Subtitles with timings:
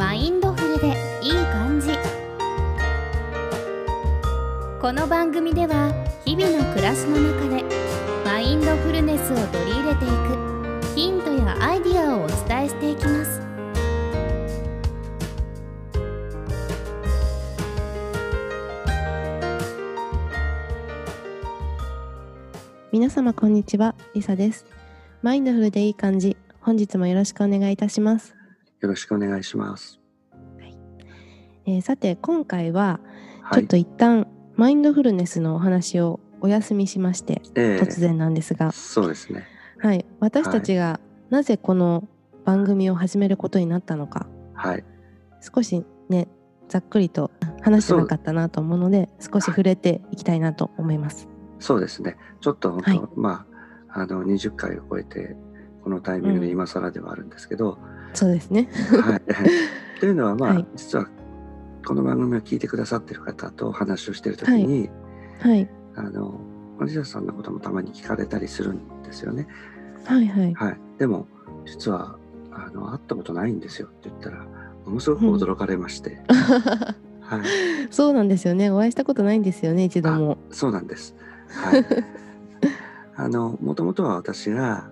[0.00, 1.90] マインドフルでいい感じ
[4.80, 5.92] この番組では
[6.24, 7.62] 日々の暮らしの中で
[8.24, 13.42] マインドフルネスを取り入れていくヒントやアイディアをお伝えしていきます
[22.90, 24.64] 皆様こんにちは、リサです。
[25.22, 28.39] マインドフルでいい感じ、本日もよろしくお願いいたします。
[28.80, 30.00] よろしくお願いします。
[31.66, 33.00] えーさて今回は
[33.42, 33.76] はいちょっと。
[33.76, 34.26] 一旦
[34.56, 39.46] マインドフルネスのお話をお休みしまして、ええ突然なんですが、そうですね。
[39.78, 42.08] はい、私たちがなぜこの
[42.44, 44.84] 番組を始めることになったのか、はい。
[45.40, 46.28] 少しね
[46.68, 47.30] ざっくりと
[47.62, 51.28] 話してなかったなと思うので、少し触れていきたいなと思います。
[51.58, 52.16] そうですね。
[52.40, 53.46] ちょっと本当、はいま
[53.88, 55.36] あ、あの、20回を超えて、
[55.84, 57.78] このタイミングで今更ではあるんですけど、
[58.14, 58.68] そうですね。
[59.02, 60.00] はい。
[60.00, 61.06] というのは、まあ、はい実は、
[61.86, 64.90] この番組を聞いてくださってる方と話をしてるときに、
[65.40, 66.40] はいあの、
[66.84, 69.46] リサさんのこともたまに聞かれたりするんですよね。
[70.04, 70.54] はいはい。
[70.54, 70.78] はい。
[70.98, 71.26] でも、
[71.66, 72.16] 実は、
[72.52, 74.44] あの、会ったことないんですよって言ったら、
[74.86, 76.20] ものすごく驚かれまして、
[77.20, 77.40] はい。
[77.90, 78.70] そうなんですよね。
[78.70, 80.38] お会いしたことないんですよね一度も。
[80.50, 81.14] そうなんです。
[81.48, 81.84] はい。
[83.16, 84.90] あの、もともとは私が、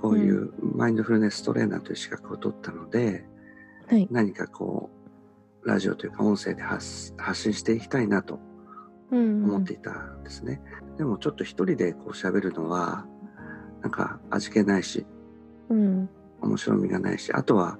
[0.00, 3.26] こういうマインドフルネストレーナーという資格を取ったので、
[3.88, 4.06] はい。
[4.10, 4.90] 何かこ
[5.64, 8.38] う、ラジオというか音声で発発信していきたいなと
[9.10, 10.60] うん思っていたんですね。
[10.96, 13.06] でもちょっと一人でこう喋るのは、
[13.82, 15.06] なんか味気ないし、
[15.68, 16.08] うん。
[16.40, 17.78] 面白みがないし、あとは、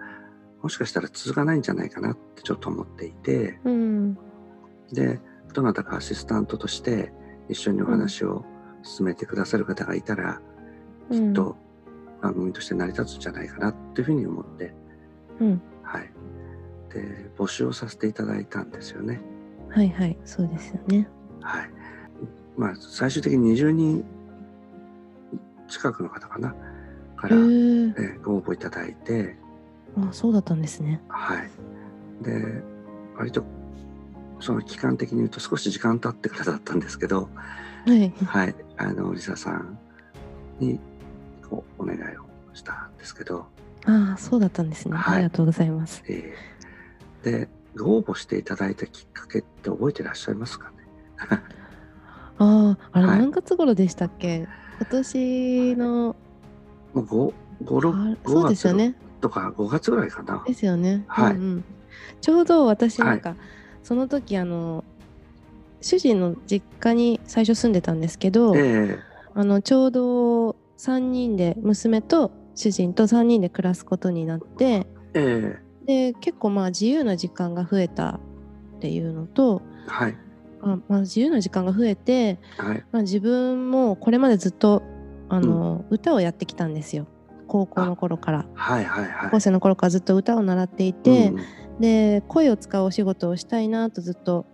[0.63, 4.19] もしかしたら続かないんじゃないかなってちょっと思っていて、うん。
[4.93, 5.21] で、
[5.55, 7.13] どなたかアシスタントとして
[7.49, 8.45] 一緒にお話を
[8.83, 10.41] 進めてくださる方がいたら、
[11.11, 11.57] きっと
[12.21, 14.75] 番組として成り立つんじゃないかなっていうふうに思って、
[15.41, 15.63] うん。
[15.83, 16.11] はい。
[16.93, 19.21] で、募集をさせていただいたんですよね。
[19.71, 20.17] はいはい。
[20.25, 21.09] そうですよね。
[21.41, 21.71] はい。
[22.57, 24.05] まあ、最終的に20人
[25.69, 26.55] 近くの方かな、
[27.17, 29.37] から、へえーーご応募いただいて、
[29.97, 31.01] あ、そうだったんですね。
[31.09, 31.51] はい。
[32.23, 32.63] で、
[33.17, 33.45] 割と、
[34.41, 37.29] その期間的に言うと少し時間経ってからだったんですけど、
[37.87, 38.13] はい。
[38.25, 39.79] はい、あの、リサさん
[40.59, 40.81] に、
[41.51, 43.47] こう、お願いをしたんですけど、
[43.87, 44.97] ああ、そうだったんですね。
[44.97, 46.03] はいありがとうございます。
[46.09, 50.77] えーで、ご応募していただいたきっかけって覚えてらっしゃいますかね？
[52.39, 54.47] ああ、あれはい何月頃でしたっけ？
[54.81, 56.17] 今年の
[56.95, 57.33] もう5、
[57.65, 58.95] 5、6、あそうですよね。
[59.21, 60.45] とか5月ぐらいかな。
[60.47, 61.05] ですよね。
[61.09, 61.65] はいうんうん
[62.21, 63.35] ちょうど私はいなんか、
[63.83, 64.85] その時あの
[65.81, 68.99] 主人の実家に最初住んでたんですけど、え
[69.35, 76.13] あのちょうど3人で娘と主人と3人で暮らすことになってええ。
[76.13, 78.21] で結構まあ自由な時間が増えた
[78.77, 80.17] っていうのとえはい、
[80.63, 84.83] あ、まあ、自由な時間が増えて、はい、まあ、自分もこれまでずっと
[85.29, 87.07] あの、歌をやってきたんですよ。
[87.47, 88.47] 高校の頃から。
[88.55, 89.13] はい、はい、はい。
[89.25, 91.81] 高校生の頃からずっと歌を習っていて、うん。
[91.81, 94.47] で声を使うお仕事をしたいなとずっと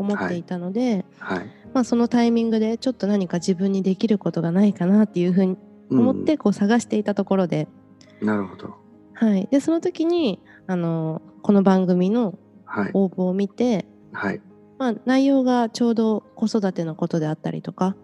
[0.00, 1.46] 思っていたので、はい。
[1.72, 5.56] まあ、そのタイミングでちょっと何か自分にできることがないかなっていうふうに
[5.90, 7.80] 思ってこう探していたところで、うん
[8.22, 8.76] なるほど。
[9.14, 12.38] はい、でその時にあのこの番組の
[12.72, 14.40] はい、応募を見て、はい、
[14.78, 17.96] まあ、内容がちょうど子育てのことであったりとか。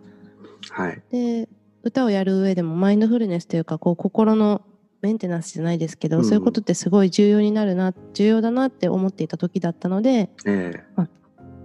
[0.70, 1.48] はい、で
[1.84, 4.62] 歌をやる上でもマインドフルネスというかこう心の
[5.02, 6.24] メンテナンスじゃないですけど、うん。
[6.24, 10.84] そういうことってすごい重要になるな重要だなって思っていた時だったのでええ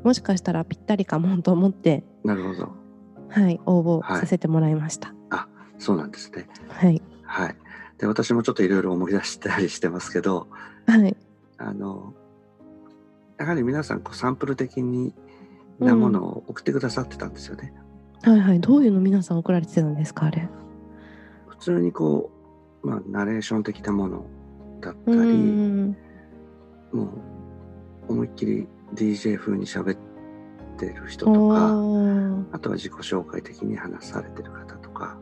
[0.04, 2.70] もしかしたらぴったりかもと思って、なるほど。
[3.30, 5.14] はい、応募はいさせてもらいました。
[5.78, 6.48] そうなんですね。
[6.70, 7.56] はい、はい。
[7.98, 10.48] で、私もちょっといろいろ思い出したりしてますけど、
[10.86, 11.18] はい、
[11.58, 12.14] あの、
[13.40, 15.16] やはり皆さん、こう、サンプル的に
[15.80, 17.74] なものを送ってくださってたんですよね。
[18.22, 20.48] はい、はい、どういうの皆さん送られてたんですかあれ？
[21.48, 22.30] 普通にこ
[22.84, 24.26] う、まあ、ナレーション的なもの
[24.82, 25.98] だったうり、ん
[26.92, 27.06] も
[28.08, 29.98] う、思いっきり DJ 風に喋っ
[30.78, 35.18] てる人とか、おあとは自己紹介的に話されてる方とか、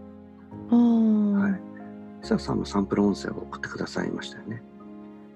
[0.70, 2.22] はい。
[2.22, 4.62] リサさんもサンプル音声を送ってくださいましたよね。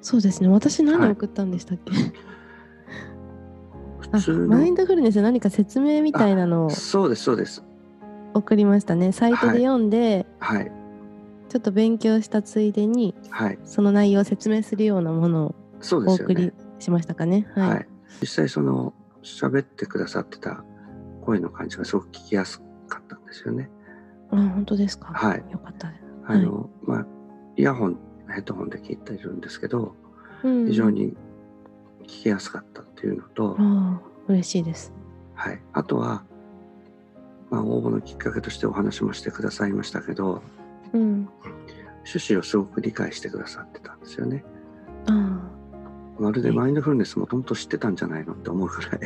[0.01, 1.93] そうですね私何はい送ったんでしたっけ、
[4.11, 4.57] 普通の。
[4.57, 7.63] マインドフルネスで何か説明みたいなのをそうです、そうです。
[8.33, 10.71] 送りましたねサイトで読んで、はい。
[11.49, 13.59] ちょっと勉強したついでにはい。
[13.63, 15.55] その内容を説明するようなものを
[16.07, 16.53] お送りね。
[16.79, 17.87] しましたかねはい、はい。
[18.21, 20.63] 実際その、喋ってくださってた
[21.21, 23.69] 声の感じがすごく聞きやすかったんですよね。
[24.31, 25.13] あ本当ですか？
[25.13, 25.43] はい。
[25.51, 27.05] よかったですあの、まあ、
[27.55, 27.97] イヤホン、
[28.29, 29.95] ヘッドホンで聞いてるんですけど、
[30.43, 31.15] うん非常に
[32.03, 33.57] 聞きやすかったっていうのと、
[34.27, 34.91] 嬉しいです。
[35.35, 36.23] はい、あとは、
[37.49, 40.41] まあ、応募のきっかけとしてお話もしてくださいましたけど
[40.93, 41.29] うん。
[42.05, 44.43] 趣旨をすごく理解してくださってたんですよね。
[45.07, 45.41] あ
[46.19, 49.01] まるでマインドフルネスもともと知ってたんじゃないのって思うくらい。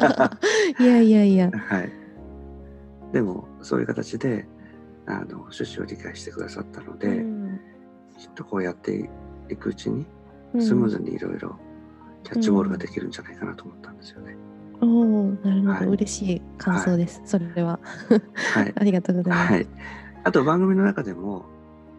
[0.00, 0.38] あ。
[0.80, 1.50] いやいやいや。
[1.50, 1.92] はい、
[3.12, 4.46] でもそういう形で
[5.06, 7.60] あの趣旨を理解してくださったので、うん
[8.18, 9.10] きっとこうやって
[9.50, 10.06] いくうちに
[10.54, 11.58] うんスムーズにいろいろ
[12.24, 14.36] キャッチボールができるんじゃないかなと思ったんですよね。
[14.80, 17.20] おお、なるほど、はい嬉しい感想です。
[17.26, 17.78] それは。
[18.54, 19.52] はい、 ありがとうございます。
[19.52, 19.66] はい、
[20.24, 21.44] あと番組の中でも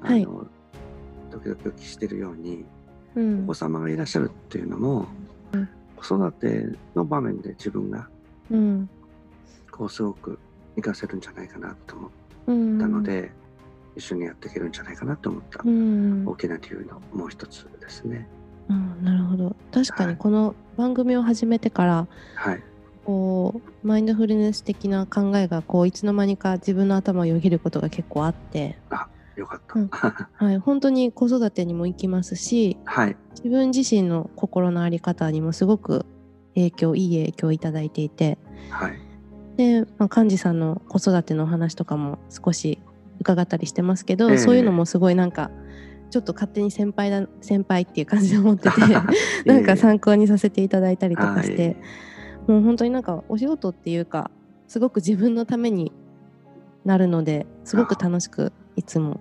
[0.02, 0.28] あの、はい
[1.30, 2.66] 時々お聞きしているようにうん
[3.44, 5.08] お子様がいらっしゃるっていうのも、
[5.52, 8.08] うん子育ての場面で自分が
[8.52, 8.90] うん
[9.72, 10.38] こうすごく
[10.76, 12.12] 活かせるんじゃないかなと思っ
[12.48, 12.80] うん。
[12.80, 13.32] たので、
[13.96, 16.24] 一緒にやっていけるんじゃないかなと思ったうん。
[16.28, 18.28] 大きな理由のもう一つですね。
[18.70, 19.56] うん、なるほど。
[19.72, 22.64] 確かはいにこの番組を始めてから、はい、
[23.06, 28.78] こうマインドフルネス的な考えがこういつの間にか自分の頭をよぎることが結構あって、
[29.38, 29.80] よかった。
[29.80, 29.90] うん。
[29.90, 36.06] はい、本当に子育てにも行きますし、はい、自分自身の心の在り方にもすごく
[36.56, 38.38] 影響いい影響をいただいていて。
[38.70, 39.00] はい、
[39.58, 42.80] で、まあ、幹事さんの子育てのお話とかも少し
[43.20, 44.38] 伺ったりしてますけど、ええ。
[44.38, 45.52] そういうのもすごいなんか
[46.10, 48.82] ちょっと勝手に先輩だ先輩っていう感じで思ってて
[49.46, 51.78] なんか参考にさせていただいたりとかして、
[52.48, 54.32] もう本当になんかお仕事っていうか
[54.68, 55.92] すごく自分のために
[56.86, 59.20] なるのですごく楽しくいつも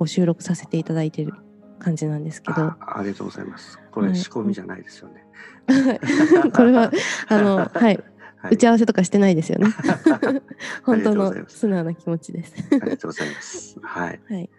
[0.00, 1.34] ご収録させていただいてる
[1.78, 3.78] 感じなんですけどあありがとうございます。
[3.90, 5.26] これはい仕込みじゃないですよね。
[6.56, 6.90] これは
[7.28, 8.04] あの、はい、はい
[8.52, 9.66] 打ち合わせとかしてないですよね。
[10.84, 12.54] 本当の素直な気持ちです。
[12.72, 13.78] ありがとうございます。
[13.82, 14.20] はい。
[14.32, 14.50] はい。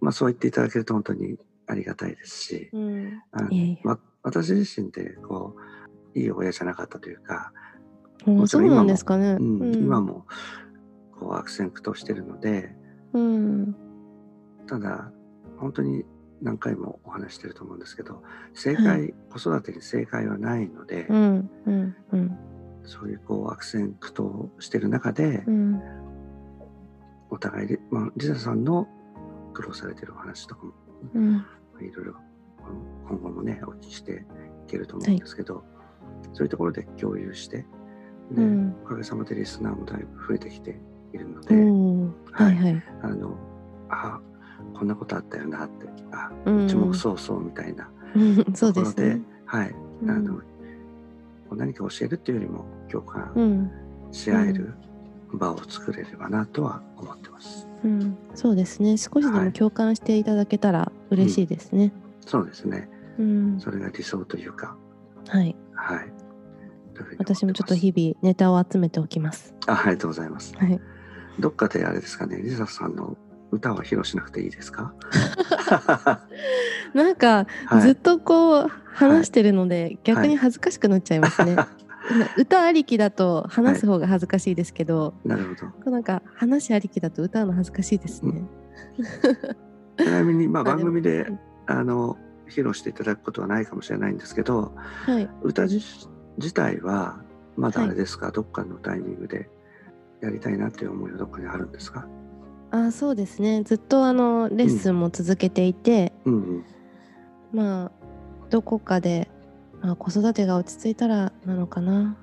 [0.00, 5.56] まあそう言っていただけると本当にありがたいですし、うん、いえいえま私自身でこ
[6.14, 7.52] ういい親じゃなかったというか、
[8.26, 9.36] うんもちろん今もそうなんですかね。
[9.38, 10.26] うんうん今も
[11.20, 12.74] こう悪戦苦闘してるので、
[13.12, 13.76] うん、
[14.66, 15.10] ただ
[15.58, 16.04] 本当に
[16.42, 18.22] 何回もお話ししてると思うんですけど、
[18.54, 22.38] 正解、子育てに正解はないので、うん、うん、うん、
[22.84, 25.80] そういうこう悪戦苦闘してる中で、うん、
[27.30, 28.86] お互いで、まあ、リサさんの
[29.54, 30.72] 苦労されてるお話とかも
[31.14, 31.46] うん、ま
[31.80, 32.14] あいろいろ
[33.08, 35.64] 今後もねお聞きしていけると思うんですけど、
[36.32, 37.64] そういうところで共有してで、
[38.36, 38.76] うん。
[38.84, 40.78] おかげさまでリスナーもだいぶ増えてきて
[41.12, 42.56] いるのおで、ーはい。
[42.56, 42.82] はい。
[43.02, 43.36] あの
[43.88, 44.20] あ
[44.74, 47.84] こんなことあったよなってあうんうちもそうそうみたいな
[48.58, 49.22] ところでね。
[49.44, 50.40] はいうんあの
[51.52, 53.70] 何か教えるっていうよりも共う感ん、
[54.10, 54.74] し合える
[55.32, 57.68] 場を作れればなとは思ってます。
[57.84, 58.96] うん、そうですね。
[58.96, 61.92] 少しではいも共感していただけたら嬉しいですね。
[62.26, 62.88] そうですね
[63.18, 64.76] うん、それが理想というか
[65.28, 65.54] はい。
[65.74, 66.12] はい
[67.18, 69.54] 私もちょっと日々ネタを集めておきます。
[69.66, 70.56] あありがとうございます。
[70.56, 70.80] はい。
[71.38, 73.16] どっかであれですかね、リサさんの
[73.50, 74.94] 歌を披露しなくていいですか？
[76.94, 77.80] なんか、はい。
[77.82, 81.56] ずっとこう話してるので、逆に恥ずかしくなっちゃいますね。
[82.38, 85.90] 歌ありきだと話す方が恥ずかしいですけど、なるほど。
[85.90, 88.44] なんか話ありきだと歌うの恥ずかしいですね。
[89.98, 91.38] ちなみに、まあ、ま あ番組でうん。
[91.68, 92.16] あの
[92.48, 95.28] 披露していただくことはないかもしれないんですけど、はい。
[95.42, 95.80] 歌自
[96.38, 97.20] 自体は
[97.56, 97.88] まだはい。
[97.90, 99.50] あれですか、どっかのタイミングで
[100.20, 102.06] やりたいなという思いはどっかにあるんですか？
[102.84, 103.62] あそうですね。
[103.62, 106.64] ずっとあのレッスンも続けていて、うんうん。
[107.52, 107.90] まあ
[108.50, 109.30] どこかで、
[109.80, 112.16] まあ、子育てが落ち着いたらなのかな。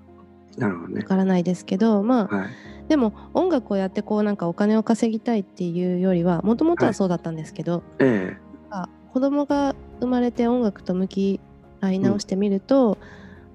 [0.57, 1.03] なるほどねわ。
[1.07, 2.50] からないですけど、まあはい。
[2.88, 8.38] でも音楽をやってこうなんかお金を稼ぎたいっていうよりはもともとはそうだったんですけど、え
[8.69, 11.39] なんか子供が生まれて音楽と向き
[11.81, 12.98] 合い直してみると、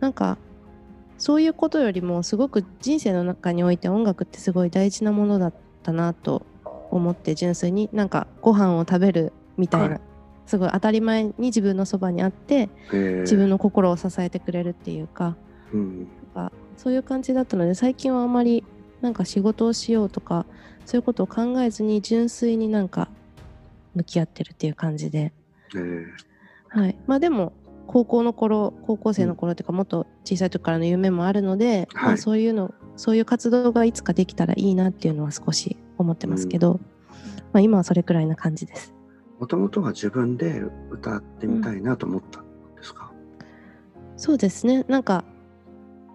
[0.00, 0.38] なんか
[1.18, 6.46] そういうことよりもすごく人生の中において音楽ってすごい大事なものだったなと
[6.90, 10.00] 思って純粋になんかご飯を食べるみたいな、はい。
[10.46, 15.36] すごい当たり前に自分のそばにあって自分の心を支えてくれるっていうか、
[15.72, 16.08] うん。
[16.34, 18.64] なんかそういう感じだったので最近はあまり
[19.00, 20.46] なんか仕事をしようとか
[20.86, 23.08] そういうことを考えずに純粋になんか
[23.94, 25.32] 向き合ってるっていう感じで、
[25.74, 25.78] え
[26.74, 27.52] えはい、まあでも
[27.86, 36.80] 高校の頃高校生の頃っていうかもっと小さい時からの夢もあるので、まあ、はいそういうのそういう活動がいつかできたらいいなっていうのは少し思ってますけど、
[37.52, 38.94] まあ、今はそれくらいな感じです。
[39.38, 43.12] もともとは自分で歌ってみたいなと思ったんですか、
[44.16, 45.24] そうですねなんか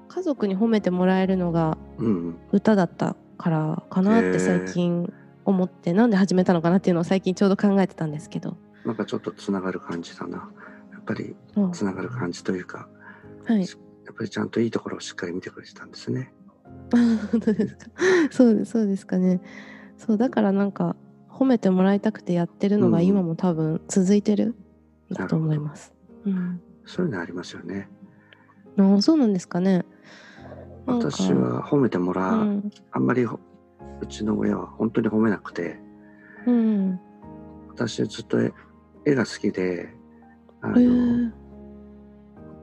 [0.10, 2.36] 家族に褒めてもらえるのがうん、うん。
[2.52, 5.12] 歌だったからかなって最近
[5.46, 10.50] 思って、なんで始めたのかなっていうのを最近ちょうど考えてたんですけどなんかちょっとつながる感じだな。
[10.92, 12.88] やっっぱりあつながる感じというか、
[13.46, 13.60] はい。
[13.60, 13.66] や
[14.12, 16.34] っぱりちゃんといいところをしっかり見てくれてたんですね。
[16.92, 17.92] 本当ですか？
[18.32, 19.42] そうですそうですかね。
[19.98, 20.96] そうだからなんか
[21.30, 24.56] 褒めてもらいたくてやってるのがうん今も多分続いてるん
[25.14, 25.94] だと思います。
[26.26, 26.62] うん。
[26.86, 27.88] そういうのありますよね。
[28.78, 29.86] ああそうなんですかね。
[30.86, 33.40] 私は褒めてもらう、うんあんまりほ
[34.02, 35.80] うちの親は本当に褒めなくて、
[36.46, 37.00] うん。
[37.70, 38.52] 私はずっと絵
[39.06, 39.90] 絵が好きで、
[40.62, 41.32] あへの、ー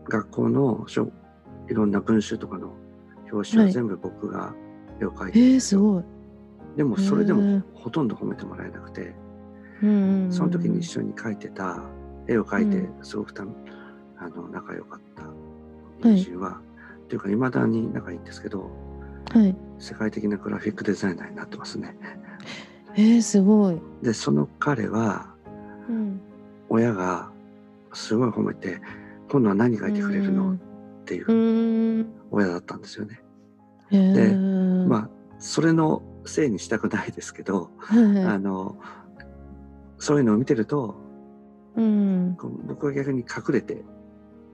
[0.08, 1.10] 学校のしょ
[1.68, 2.72] いろんな文集とかの
[3.32, 4.54] 表紙ははい全部僕が
[5.00, 5.80] 絵を描いてるんえー、ですよ。
[5.80, 6.04] すごい。
[6.76, 9.14] でもそれでもほとんど褒めてもらえなくて、
[9.80, 11.82] その時に一緒に描いてた
[12.28, 13.44] 絵を描いてうすごくた、
[14.18, 16.60] あの仲良かった友人は、
[17.08, 18.70] というかいまだに仲いいんですけど
[19.32, 19.56] はい。
[19.78, 21.96] 世界的なグラフィックデザイナーになってますね。
[22.96, 23.80] えー、すごい。
[24.02, 25.34] でその彼は
[25.88, 26.20] うん。
[26.68, 27.30] 親が
[27.92, 28.80] すごい褒めて
[29.28, 30.52] 今度は何描いてくれるの？
[30.52, 30.56] っ
[31.04, 32.12] ていううん。
[32.30, 33.20] 親だったんですよね。
[33.90, 35.08] へーまあ
[35.38, 38.76] それのせいにしたくないですけど、はいあの
[39.98, 40.96] そういうのを見てると
[41.76, 42.36] うん。
[42.66, 43.84] 僕は逆に隠れて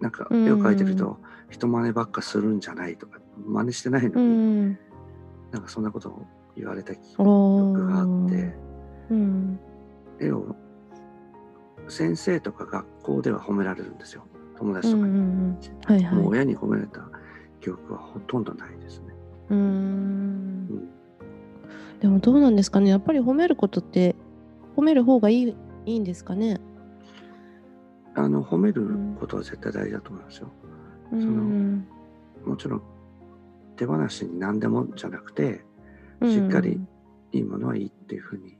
[0.00, 1.18] なんかうん絵を描いてると
[1.50, 4.30] 人真似ばっかするんじゃないとか真似してないのうに、
[4.66, 4.78] ん。
[5.52, 8.54] なんかそんなことを言われた記お憶があって
[9.10, 9.60] うん。
[10.20, 10.56] 絵を
[11.88, 14.26] 先生とか学校では褒められるんですよ
[14.58, 15.58] 友達とかに、んうん。
[15.84, 16.14] はいはい。
[16.16, 17.08] もう親に褒められた
[17.60, 19.14] 記憶はほとんどないですね。
[19.50, 20.25] うん
[22.06, 22.88] でもどうなんですかね。
[22.90, 24.14] やっぱり褒めることって
[24.76, 26.60] 褒める方がいいいいんですかね。
[28.14, 28.86] あの褒める
[29.18, 30.52] ことは絶対大事だと思いますよ。
[31.10, 31.88] うそのん。
[32.44, 32.82] もちろん
[33.74, 35.64] 手放しに何でもじゃなくて
[36.22, 36.80] しっかり
[37.32, 38.56] いいものはいいっていうふうに。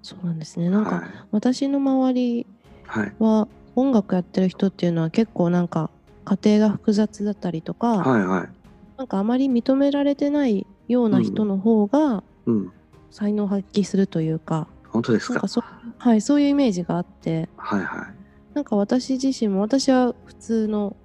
[0.00, 0.70] そうなんですね。
[0.70, 2.46] なんか、はい私の周り
[2.86, 5.90] はいは音楽やってる人っていうのは結構なんか
[6.24, 8.48] 家庭が複雑だったりとか、はいはい。
[8.96, 12.72] なんかあまり認められてないような人の方がうん。
[13.10, 15.46] 才能を発揮するというか、本当ですか。
[15.48, 15.64] そう
[15.98, 18.54] はいそういうイメージがあってはいはい。
[18.54, 20.96] なんか私自身も私は普通の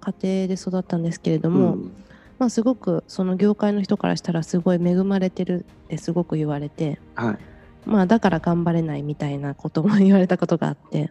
[0.00, 1.92] 家庭で育ったんですけれども、うん
[2.38, 7.38] まあすごくその業界の人からしたらすごい恵まれてるってすごく言われてはい。
[7.86, 11.10] まあだから頑張れないみたいなことも言われたことがあって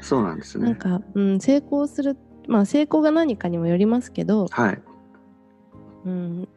[0.00, 0.64] そうなんですね。
[0.64, 2.16] なんか、うん、成功する
[2.48, 4.82] まあ成功が何かにもよりますけど、はい。
[6.06, 6.48] うん、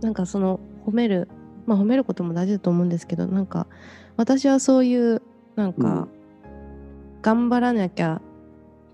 [0.00, 1.28] なんかその褒める
[1.66, 3.66] まあ褒めることも大事だと思うんですけどなんか
[4.16, 5.22] 私はそういう
[5.56, 6.20] なんか、うん
[7.22, 8.20] 頑張らなきゃ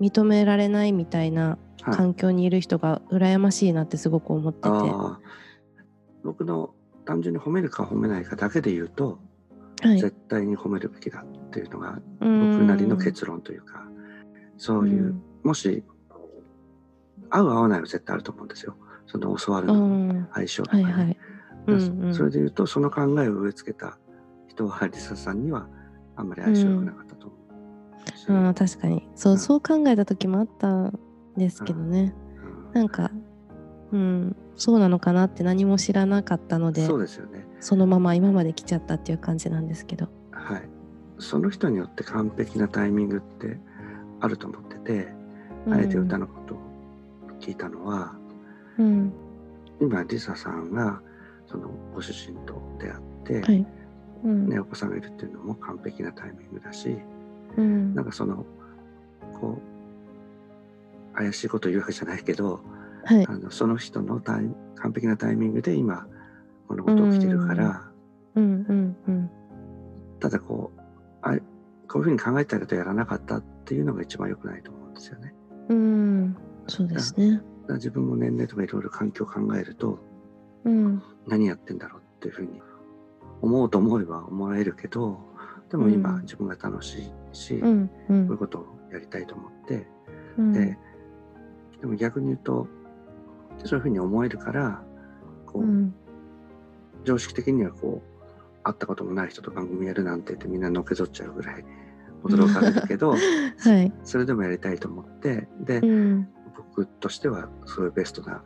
[0.00, 1.96] 認められないみたいなはい。
[1.96, 5.20] 環境にいる人が羨ましいなってすごく思ってて、ああ。
[6.24, 9.20] 僕の単純に褒めるか褒めないかだけで言うと、
[9.82, 13.86] はい、絶対に褒めるべきだっていうのが僕僕なりの結論というか、
[14.58, 15.84] そういう、もし
[17.30, 18.74] 合う合わないは絶対あると思うんですよ。
[19.06, 19.68] その教わる
[20.34, 20.84] 相性とかね。
[20.84, 21.16] はいはい、
[21.66, 22.04] うん。
[22.04, 23.98] うんそれで言うとその考えを植え付けた
[24.48, 25.68] 人はリサさんには
[26.16, 27.36] あんまり相性良くなかったと思
[28.14, 29.08] うし、うん、確かに。
[29.14, 29.38] そううん。
[29.38, 30.98] そう考えた時もあったん
[31.36, 32.14] ですけどね、
[32.68, 32.72] うん。
[32.72, 33.10] なんか、
[33.92, 37.46] うん、そうなのかなって何も知らなかったのでそうですよね。
[37.60, 40.08] そのまま今まで来ちゃったっていう感じなんですけど。
[40.30, 40.68] はい。
[41.18, 43.58] その人によって完璧なタイミングって
[44.20, 45.08] あると思ってて、
[45.70, 46.58] あえて歌のことを
[47.40, 48.14] 聞いたのは、
[48.78, 49.12] うん、
[49.80, 51.00] 今リサさんが
[51.46, 53.66] そのご主人と出会って、はい。
[54.24, 56.96] うん、ね、お子さんがいるっていうのも完璧なタイミングだし、
[57.56, 58.44] うん、なんかその
[59.40, 59.60] こ
[61.14, 62.60] う怪しいこと言うわけじゃないけど、
[63.04, 63.26] はい。
[63.26, 66.06] あのその人のタイ完璧なタイミングで今
[66.68, 67.90] 物事起きてるから、
[68.34, 69.30] うん、うん、うん。
[70.18, 70.80] ただこう
[71.22, 71.36] あ
[71.88, 75.34] こういうふうに考えたけどやらなかったっていうのが一番良くないと思うんですよね。
[75.68, 77.40] うん、そうですね。
[77.74, 79.98] 自分も年齢とかいろいろ環境を考えると
[80.66, 82.60] うん、何やってんだろうっていうふうに
[83.40, 85.18] 思うと思えば思えるけど
[85.70, 86.22] でも今うん。
[86.22, 87.90] 自分が楽しいし、う、こん、う。
[88.10, 89.86] ういうんことをやりたいと思って。
[90.38, 90.52] うん。
[90.52, 90.78] で、
[91.80, 92.68] でも逆に言うと
[93.64, 94.82] そういうふうに思えるから
[95.44, 95.94] こう、うん、
[97.04, 101.64] 常識的にはこう会ったこともない人と番組やるなんてってみんなのけぞっちゃうぐらい
[102.24, 103.10] 驚かれるけど
[103.58, 103.92] はい。
[104.04, 106.28] それでもやりたいと思ってで、うん、
[106.76, 108.42] 僕としてはすごいベストな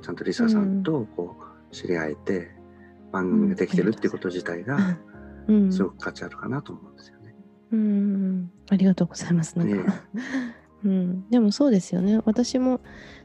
[0.00, 1.36] ちゃんとリサさんとこ
[1.70, 2.50] う知り合えて
[3.12, 4.98] 番組ができてるっていうこと自体が
[5.48, 7.34] うん、すごく価値あるかなと思うんですよね。
[7.72, 9.58] うん、ありがとうございます。
[9.58, 9.84] なんか、ね
[10.84, 12.20] うん、でもそうですよね。
[12.24, 12.80] 私も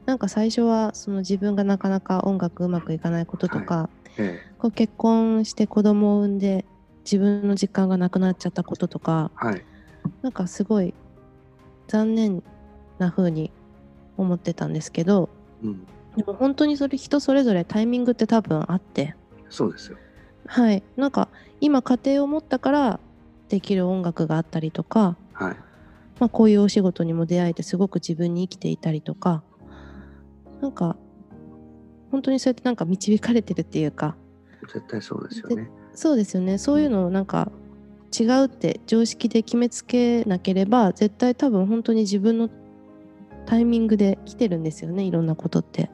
[0.06, 4.56] なんか最初はその自分がなかなか音楽うまくいかないこととか、ええ。
[4.58, 6.66] こう結婚して子供を産んで
[7.04, 9.64] 自分の時間がなくなっちゃったこととか、はい。
[10.22, 10.94] なんかすごい
[11.88, 12.44] 残念
[13.00, 13.52] な風に
[14.18, 15.30] 思ってたんですけど
[15.64, 19.16] うん、でも本当にそれ人それぞれタイミングって多分あって
[19.50, 19.98] そうですよ。
[20.46, 23.00] はいなんか今家庭を持ったから
[23.50, 25.56] できる音楽があったりとか、はい。
[26.20, 29.44] まあ、こういうお仕事にも出会えてすごく自分に生きていたりとか
[30.62, 30.96] なんか
[32.10, 34.16] 本当にそうやってなんか導かれてるっていうか
[34.62, 35.70] 絶対そうですよね。
[35.94, 37.52] そうですよねそういうのをなんか
[38.20, 42.50] 違うって常識で決めつけなければ絶対多分本当に自分の
[43.48, 45.90] タイミングで来てるんですよねいろんなことって。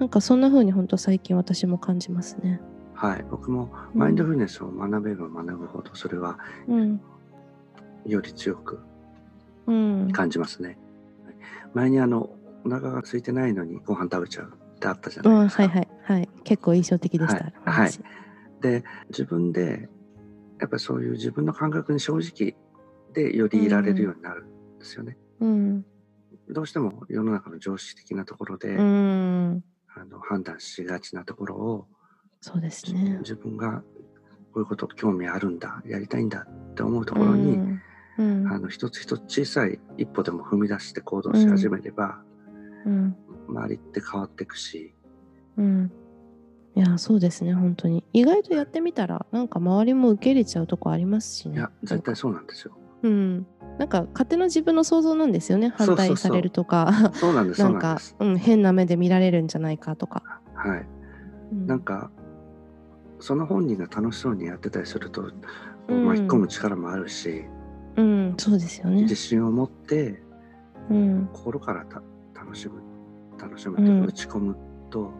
[0.00, 2.60] なんかそんな風に本当最近私も感じますね。
[2.92, 3.24] はい。
[3.30, 7.00] 僕もマインドフルネスを学べば学ぶほど、それはうん。
[8.04, 8.80] より強く
[9.68, 10.08] うん。
[10.12, 10.76] 感じますね。
[11.72, 12.30] 前にあの、
[12.64, 15.62] お腹が空いてないのにご飯食べちゃうってあったじゃないですか。
[15.62, 15.88] うんはいはい。
[16.02, 16.28] はい。
[16.42, 17.54] 結構印象的でした、はい。
[17.64, 18.00] 話。
[18.60, 19.88] で、自分で、
[20.58, 22.56] やっぱりそういう自分の感覚に正直
[23.12, 25.16] でよりいられるようになるんですよね。
[25.40, 25.86] うん
[26.48, 29.64] どうしても世の中の常識的なところで、うん。
[29.96, 31.86] あの判断しがちなところを、
[32.40, 33.18] そうですね。
[33.20, 33.82] 自分が
[34.52, 37.82] こういうこと興味あるんだ、やりたいんだって思うところに、うん。
[38.18, 38.48] うん。
[38.48, 42.22] あの一つ一つ小さい一歩でも踏み出して行動し始めれば、
[42.84, 43.16] うん。
[43.48, 44.94] 周りって変わっていくし、
[45.56, 45.92] うん。
[46.76, 48.04] いやそうですね本当に。
[48.12, 51.56] 意外とやってみたらなんか周りも受け入れちゃうとこありますしね。
[51.56, 52.76] いや、絶対そうなんですよ。
[53.04, 53.46] うん
[53.78, 57.98] なんか勝手な自分の想像なんですよね反対されるとかそうなんです、 なんか。
[58.20, 60.22] うん、変な目で見られるんじゃないかとか、
[60.54, 60.86] はい。
[61.52, 62.10] うんなんか、
[63.20, 65.22] その本人が楽しそうにやってたりすると、
[65.88, 67.44] うん巻き込む力もあるし、
[67.96, 69.14] うん、そうですよね自。
[69.14, 70.22] 信を持って
[70.90, 72.02] うん、心からた
[72.34, 72.74] 楽しむ
[73.38, 74.56] 楽しむというか、うん打ち込む
[74.90, 75.10] と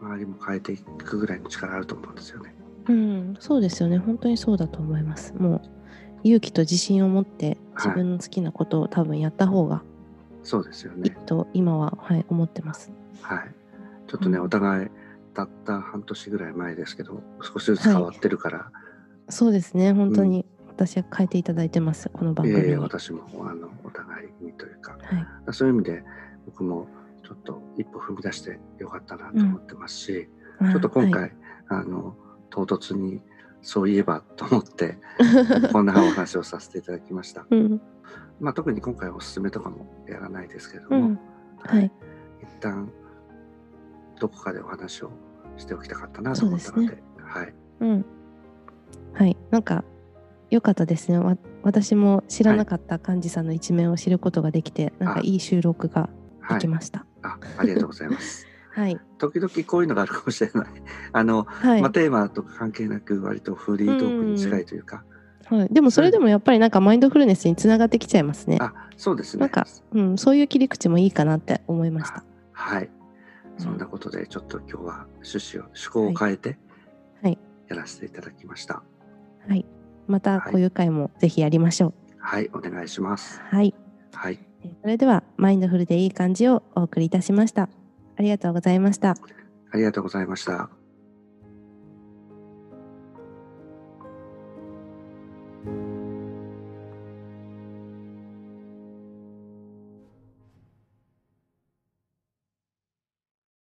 [0.00, 2.54] 周りも変えていくぐらいの力あると思うんですよね。
[2.88, 3.98] うん、そうですよね。
[3.98, 5.34] 本当にそうだと思います。
[5.34, 5.62] もう
[6.22, 9.82] 勇気と自信を持って自分の好きなことを多分やった方が
[10.42, 11.16] そうですよいいね。
[11.26, 12.90] と今は、はい、思ってます。
[13.20, 13.54] はい。
[14.08, 14.88] ちょっとね、うんお互い
[15.34, 18.70] たった半年ぐらい前ですけど、少しずつ変わってるから、
[19.28, 19.92] そうですね。
[19.92, 22.08] 本当に私は変えていただいてます。
[22.12, 22.76] この番いえいえ。
[22.76, 25.52] 私もあのお互いにというか、はい。
[25.52, 26.02] そういう意味で
[26.46, 26.88] 僕も
[27.22, 30.28] ちょっと一歩踏み出してよかったなと思ってますし、
[30.60, 31.32] ちょっと今回、はい
[31.72, 32.16] あの
[32.50, 33.22] 唐突に
[33.62, 34.98] そういえばと思って
[35.72, 37.46] こんなお話をさせていただきました。
[37.50, 37.80] うん、
[38.40, 41.18] まあ、特に今回はおすすめとかもやらないですけれども、うん、
[41.58, 41.92] はい。
[42.42, 42.90] 一旦
[44.18, 45.10] どこかでお話を
[45.56, 48.04] しておきたかったなと思ったのでそうではい、うん。
[49.12, 49.36] はい。
[49.50, 49.84] なんか、
[50.50, 51.18] 良かったですね。
[51.18, 56.08] わ私も知らなかった幹事さんの一面を知ることができて、なんかいい収録が
[56.48, 57.06] ではいきました。
[57.22, 58.49] あありがとうございます。
[58.72, 58.98] はい。
[59.18, 60.66] 時々こういうのがあるかもしれない。
[61.12, 61.82] あの、はい。
[61.82, 65.04] まあ、テーマとか関係なく割とフリートークに近いというか、
[65.46, 68.58] はい、でもそれでもやっぱりなんかマインドフルネスにつながってきちゃいますね。
[68.60, 69.40] あそうですね。
[69.40, 72.24] なんか、うん、そういう切り口もいいかなって思いました。
[72.52, 72.90] はい。
[73.58, 76.58] そんなことでちょっと今日は趣旨を趣向を変えて
[77.22, 78.82] はいやらせていただきました。
[79.48, 79.66] はい。
[80.06, 81.94] またこういう回もぜひやりましょう。
[82.18, 83.40] はい、お願いします。
[83.42, 83.74] はい。
[84.12, 87.68] はい、えーそれではマインドフルでいい感じをお送りいたしました。
[88.20, 89.16] ありがとうございました。
[89.70, 90.79] ありがとうございました。